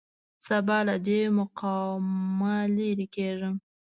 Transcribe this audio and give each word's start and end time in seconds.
سبا 0.47 0.77
له 0.87 0.95
دې 1.07 1.21
مقامه 1.37 2.55
لېرې 2.75 3.07
کېږم. 3.15 3.55